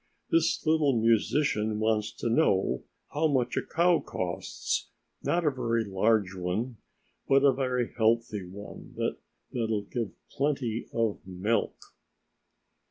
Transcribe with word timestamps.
"This 0.31 0.65
little 0.65 0.99
musician 0.99 1.79
wants 1.79 2.11
to 2.13 2.27
know 2.27 2.83
how 3.13 3.27
much 3.27 3.55
a 3.55 3.61
cow 3.61 3.99
costs, 3.99 4.89
not 5.21 5.45
a 5.45 5.51
very 5.51 5.85
large 5.85 6.33
one, 6.33 6.77
but 7.27 7.43
a 7.43 7.53
very 7.53 7.93
healthy 7.95 8.43
one 8.47 8.95
that'll 9.53 9.83
give 9.83 10.09
plenty 10.31 10.87
of 10.91 11.19
milk!" 11.27 11.75